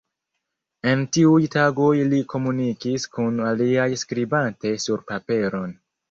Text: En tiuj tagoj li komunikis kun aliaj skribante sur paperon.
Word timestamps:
En 0.91 1.01
tiuj 1.17 1.41
tagoj 1.55 1.91
li 2.13 2.21
komunikis 2.33 3.05
kun 3.17 3.37
aliaj 3.49 3.85
skribante 4.05 4.71
sur 4.87 5.05
paperon. 5.13 5.77